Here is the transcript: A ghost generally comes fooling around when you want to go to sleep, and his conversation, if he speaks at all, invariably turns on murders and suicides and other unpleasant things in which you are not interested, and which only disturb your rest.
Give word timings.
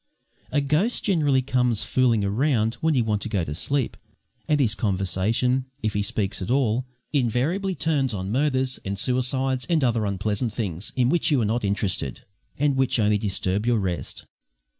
A 0.51 0.61
ghost 0.61 1.03
generally 1.03 1.43
comes 1.43 1.83
fooling 1.83 2.25
around 2.25 2.73
when 2.81 2.95
you 2.95 3.03
want 3.03 3.21
to 3.21 3.29
go 3.29 3.43
to 3.43 3.53
sleep, 3.53 3.95
and 4.49 4.59
his 4.59 4.73
conversation, 4.73 5.65
if 5.83 5.93
he 5.93 6.01
speaks 6.01 6.41
at 6.41 6.49
all, 6.49 6.87
invariably 7.13 7.75
turns 7.75 8.11
on 8.11 8.31
murders 8.31 8.79
and 8.83 8.97
suicides 8.97 9.67
and 9.69 9.83
other 9.83 10.07
unpleasant 10.07 10.53
things 10.53 10.91
in 10.95 11.09
which 11.09 11.29
you 11.29 11.39
are 11.39 11.45
not 11.45 11.63
interested, 11.63 12.21
and 12.57 12.77
which 12.77 12.97
only 12.99 13.19
disturb 13.19 13.67
your 13.67 13.77
rest. 13.77 14.25